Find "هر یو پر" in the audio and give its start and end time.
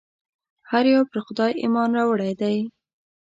0.71-1.17